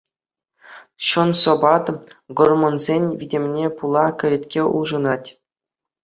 [1.07, 1.85] Сӑн-сӑпат,
[2.37, 5.27] гормонсен витӗмне пула кӗлетке улшӑнать.